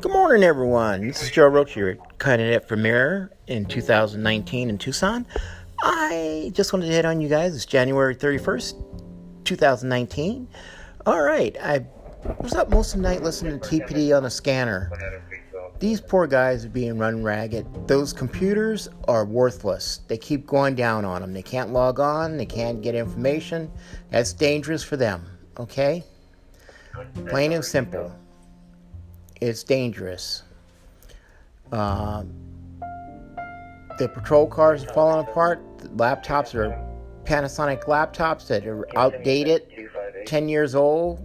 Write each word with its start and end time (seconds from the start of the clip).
Good 0.00 0.12
morning, 0.12 0.44
everyone. 0.44 1.08
This 1.08 1.24
is 1.24 1.30
Joe 1.32 1.48
Roach 1.48 1.74
here 1.74 1.88
at 1.88 2.18
Cutting 2.18 2.60
for 2.60 2.76
Mirror 2.76 3.32
in 3.48 3.64
2019 3.64 4.70
in 4.70 4.78
Tucson. 4.78 5.26
I 5.82 6.52
just 6.54 6.72
wanted 6.72 6.86
to 6.86 6.92
hit 6.92 7.04
on 7.04 7.20
you 7.20 7.28
guys. 7.28 7.56
It's 7.56 7.66
January 7.66 8.14
31st, 8.14 9.44
2019. 9.44 10.46
All 11.04 11.20
right, 11.22 11.56
I 11.60 11.84
was 12.40 12.54
up 12.54 12.70
most 12.70 12.94
of 12.94 13.02
the 13.02 13.08
night 13.08 13.24
listening 13.24 13.58
to 13.58 13.68
TPD 13.68 14.16
on 14.16 14.24
a 14.26 14.30
scanner. 14.30 14.88
These 15.80 16.00
poor 16.00 16.28
guys 16.28 16.64
are 16.64 16.68
being 16.68 16.96
run 16.96 17.24
ragged. 17.24 17.66
Those 17.88 18.12
computers 18.12 18.88
are 19.08 19.24
worthless. 19.24 20.02
They 20.06 20.16
keep 20.16 20.46
going 20.46 20.76
down 20.76 21.04
on 21.04 21.22
them. 21.22 21.32
They 21.32 21.42
can't 21.42 21.72
log 21.72 21.98
on, 21.98 22.36
they 22.36 22.46
can't 22.46 22.82
get 22.82 22.94
information. 22.94 23.68
That's 24.10 24.32
dangerous 24.32 24.84
for 24.84 24.96
them, 24.96 25.26
okay? 25.58 26.04
Plain 27.26 27.50
and 27.50 27.64
simple. 27.64 28.14
It's 29.40 29.62
dangerous. 29.62 30.42
Uh, 31.70 32.24
the 33.98 34.08
patrol 34.08 34.46
cars 34.46 34.84
are 34.84 34.92
falling 34.92 35.26
apart. 35.26 35.60
The 35.78 35.88
laptops 35.88 36.54
are 36.54 36.84
Panasonic 37.24 37.84
laptops 37.84 38.46
that 38.46 38.66
are 38.66 38.86
outdated, 38.96 39.66
10 40.26 40.48
years 40.48 40.74
old. 40.74 41.18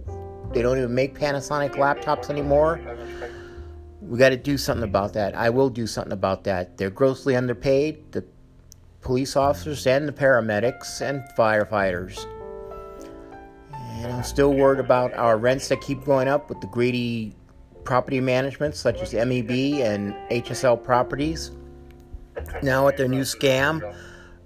They 0.52 0.60
don't 0.60 0.76
even 0.76 0.94
make 0.94 1.18
Panasonic 1.18 1.72
laptops 1.72 2.28
anymore. 2.28 2.80
We 4.02 4.18
got 4.18 4.28
to 4.28 4.36
do 4.36 4.58
something 4.58 4.84
about 4.84 5.14
that. 5.14 5.34
I 5.34 5.48
will 5.50 5.70
do 5.70 5.86
something 5.86 6.12
about 6.12 6.44
that. 6.44 6.76
They're 6.76 6.90
grossly 6.90 7.36
underpaid, 7.36 8.12
the 8.12 8.24
police 9.00 9.34
officers 9.34 9.86
and 9.86 10.06
the 10.06 10.12
paramedics 10.12 11.00
and 11.00 11.22
firefighters. 11.38 12.26
And 13.72 14.12
I'm 14.12 14.22
still 14.24 14.52
worried 14.52 14.80
about 14.80 15.14
our 15.14 15.38
rents 15.38 15.68
that 15.68 15.80
keep 15.80 16.04
going 16.04 16.28
up 16.28 16.48
with 16.50 16.60
the 16.60 16.66
greedy 16.66 17.34
property 17.84 18.20
management, 18.20 18.74
such 18.74 19.00
as 19.02 19.12
MEB 19.12 19.80
and 19.80 20.14
HSL 20.30 20.82
Properties. 20.82 21.52
Now, 22.62 22.86
with 22.86 22.96
their 22.96 23.08
new 23.08 23.22
scam, 23.22 23.94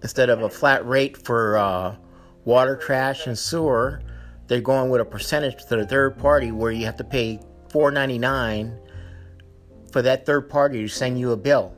instead 0.03 0.31
of 0.31 0.43
a 0.43 0.51
flat 0.51 0.87
rate 0.87 1.17
for 1.17 1.57
uh, 1.57 1.97
water, 2.45 2.77
trash, 2.77 3.27
and 3.27 3.39
sewer, 3.39 4.03
they're 4.47 4.61
going 4.61 4.91
with 4.91 5.01
a 5.01 5.05
percentage 5.05 5.65
to 5.67 5.77
the 5.77 5.87
third 5.87 6.19
party 6.19 6.53
where 6.53 6.73
you 6.73 6.85
have 6.87 6.97
to 6.97 7.05
pay 7.05 7.41
$4.99 7.69 8.79
for 9.93 10.03
that 10.03 10.27
third 10.27 10.49
party 10.49 10.83
to 10.83 10.89
send 10.89 11.19
you 11.19 11.33
a 11.33 11.37
bill. 11.37 11.75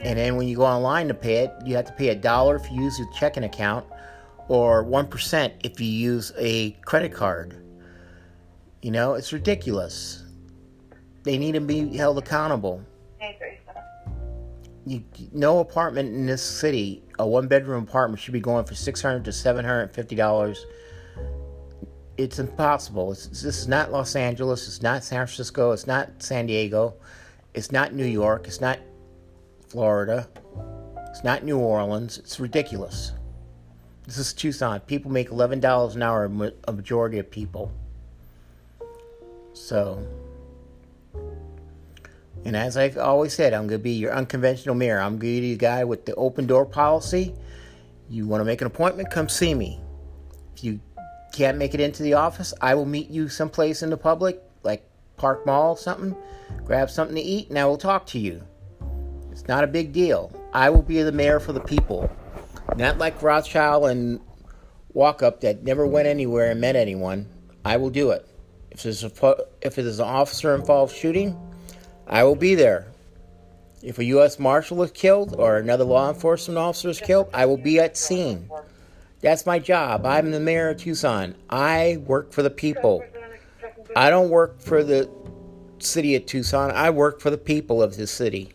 And 0.00 0.18
then 0.18 0.36
when 0.36 0.48
you 0.48 0.56
go 0.56 0.64
online 0.64 1.08
to 1.08 1.14
pay 1.14 1.44
it, 1.44 1.52
you 1.64 1.76
have 1.76 1.86
to 1.86 1.92
pay 1.92 2.08
a 2.08 2.14
dollar 2.14 2.56
if 2.56 2.70
you 2.70 2.82
use 2.82 2.98
your 2.98 3.08
checking 3.12 3.44
account 3.44 3.86
or 4.48 4.84
1% 4.84 5.52
if 5.62 5.80
you 5.80 5.86
use 5.86 6.32
a 6.36 6.72
credit 6.84 7.12
card. 7.12 7.61
You 8.82 8.90
know, 8.90 9.14
it's 9.14 9.32
ridiculous. 9.32 10.24
They 11.22 11.38
need 11.38 11.52
to 11.52 11.60
be 11.60 11.96
held 11.96 12.18
accountable. 12.18 12.84
You, 14.84 15.04
no 15.32 15.60
apartment 15.60 16.12
in 16.12 16.26
this 16.26 16.42
city, 16.42 17.04
a 17.20 17.26
one 17.26 17.46
bedroom 17.46 17.84
apartment, 17.84 18.20
should 18.20 18.32
be 18.32 18.40
going 18.40 18.64
for 18.64 18.74
600 18.74 19.24
to 19.24 19.30
$750 19.30 20.56
it's 22.16 22.38
impossible. 22.38 23.12
It's, 23.12 23.26
this 23.26 23.58
is 23.58 23.68
not 23.68 23.90
Los 23.90 24.16
Angeles. 24.16 24.66
It's 24.66 24.82
not 24.82 25.04
San 25.04 25.18
Francisco. 25.26 25.72
It's 25.72 25.86
not 25.86 26.22
San 26.22 26.46
Diego. 26.46 26.94
It's 27.54 27.72
not 27.72 27.94
New 27.94 28.06
York. 28.06 28.46
It's 28.46 28.60
not 28.60 28.78
Florida. 29.68 30.28
It's 31.10 31.24
not 31.24 31.44
New 31.44 31.58
Orleans. 31.58 32.18
It's 32.18 32.38
ridiculous. 32.38 33.12
This 34.04 34.18
is 34.18 34.32
Tucson. 34.32 34.80
People 34.80 35.10
make 35.10 35.30
$11 35.30 35.94
an 35.94 36.02
hour, 36.02 36.24
a 36.64 36.72
majority 36.72 37.18
of 37.18 37.30
people. 37.30 37.72
So, 39.62 40.04
and 42.44 42.56
as 42.56 42.76
I've 42.76 42.98
always 42.98 43.32
said, 43.32 43.54
I'm 43.54 43.68
going 43.68 43.78
to 43.78 43.82
be 43.82 43.92
your 43.92 44.12
unconventional 44.12 44.74
mirror. 44.74 45.00
I'm 45.00 45.18
going 45.18 45.36
to 45.36 45.40
be 45.40 45.52
the 45.52 45.56
guy 45.56 45.84
with 45.84 46.04
the 46.04 46.16
open 46.16 46.48
door 46.48 46.66
policy. 46.66 47.32
You 48.10 48.26
want 48.26 48.40
to 48.40 48.44
make 48.44 48.60
an 48.60 48.66
appointment? 48.66 49.12
Come 49.12 49.28
see 49.28 49.54
me. 49.54 49.80
If 50.56 50.64
you 50.64 50.80
can't 51.32 51.58
make 51.58 51.74
it 51.74 51.80
into 51.80 52.02
the 52.02 52.14
office, 52.14 52.52
I 52.60 52.74
will 52.74 52.86
meet 52.86 53.08
you 53.08 53.28
someplace 53.28 53.84
in 53.84 53.90
the 53.90 53.96
public, 53.96 54.42
like 54.64 54.84
Park 55.16 55.46
Mall, 55.46 55.76
something. 55.76 56.16
Grab 56.64 56.90
something 56.90 57.14
to 57.14 57.22
eat, 57.22 57.48
and 57.48 57.56
I 57.56 57.64
will 57.64 57.78
talk 57.78 58.04
to 58.06 58.18
you. 58.18 58.42
It's 59.30 59.46
not 59.46 59.62
a 59.62 59.68
big 59.68 59.92
deal. 59.92 60.32
I 60.52 60.70
will 60.70 60.82
be 60.82 61.00
the 61.02 61.12
mayor 61.12 61.38
for 61.38 61.52
the 61.52 61.60
people, 61.60 62.10
not 62.76 62.98
like 62.98 63.22
Rothschild 63.22 63.84
and 63.84 64.18
Walkup 64.92 65.40
that 65.42 65.62
never 65.62 65.86
went 65.86 66.08
anywhere 66.08 66.50
and 66.50 66.60
met 66.60 66.74
anyone. 66.74 67.28
I 67.64 67.76
will 67.76 67.90
do 67.90 68.10
it. 68.10 68.28
If 68.72 68.84
there's 68.84 69.04
a 69.04 69.36
if 69.60 69.76
an 69.76 70.00
officer 70.00 70.54
involved 70.54 70.96
shooting, 70.96 71.38
I 72.06 72.24
will 72.24 72.36
be 72.36 72.54
there. 72.54 72.86
If 73.82 73.98
a 73.98 74.04
U.S. 74.04 74.38
Marshal 74.38 74.82
is 74.82 74.90
killed 74.92 75.34
or 75.38 75.58
another 75.58 75.84
law 75.84 76.08
enforcement 76.08 76.56
officer 76.56 76.88
is 76.88 76.98
killed, 76.98 77.28
I 77.34 77.44
will 77.44 77.58
be 77.58 77.78
at 77.78 77.98
scene. 77.98 78.48
That's 79.20 79.44
my 79.44 79.58
job. 79.58 80.06
I'm 80.06 80.30
the 80.30 80.40
mayor 80.40 80.70
of 80.70 80.78
Tucson. 80.78 81.34
I 81.50 81.98
work 82.06 82.32
for 82.32 82.42
the 82.42 82.50
people. 82.50 83.04
I 83.94 84.08
don't 84.08 84.30
work 84.30 84.58
for 84.60 84.82
the 84.82 85.10
city 85.78 86.16
of 86.16 86.24
Tucson. 86.24 86.70
I 86.70 86.88
work 86.90 87.20
for 87.20 87.28
the 87.28 87.36
people 87.36 87.82
of 87.82 87.96
this 87.96 88.10
city. 88.10 88.54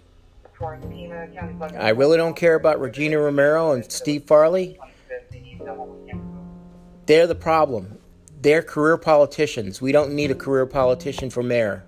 I 0.59 1.89
really 1.89 2.17
don't 2.17 2.35
care 2.35 2.55
about 2.55 2.81
Regina 2.81 3.19
Romero 3.19 3.73
and 3.73 3.89
Steve 3.91 4.23
Farley. 4.23 4.79
They're 7.05 7.27
the 7.27 7.35
problem. 7.35 7.96
They're 8.39 8.61
career 8.61 8.97
politicians. 8.97 9.81
We 9.81 9.91
don't 9.91 10.13
need 10.13 10.31
a 10.31 10.35
career 10.35 10.65
politician 10.65 11.29
for 11.29 11.43
mayor. 11.43 11.83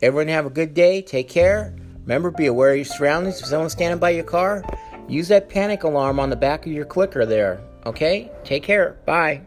Everyone 0.00 0.28
have 0.28 0.46
a 0.46 0.50
good 0.50 0.74
day. 0.74 1.02
Take 1.02 1.28
care. 1.28 1.74
Remember, 2.02 2.30
be 2.30 2.46
aware 2.46 2.70
of 2.70 2.76
your 2.76 2.84
surroundings. 2.84 3.40
If 3.40 3.46
someone's 3.46 3.72
standing 3.72 4.00
by 4.00 4.10
your 4.10 4.24
car, 4.24 4.64
Use 5.08 5.28
that 5.28 5.48
panic 5.48 5.82
alarm 5.82 6.20
on 6.20 6.30
the 6.30 6.36
back 6.36 6.64
of 6.66 6.72
your 6.72 6.84
clicker 6.84 7.26
there. 7.26 7.60
Okay? 7.84 8.30
Take 8.44 8.62
care. 8.62 8.96
Bye. 9.04 9.42